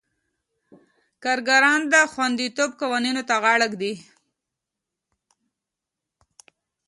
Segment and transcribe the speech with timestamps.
[1.23, 3.93] کارګران د خوندیتوب قوانینو ته غاړه ږدي.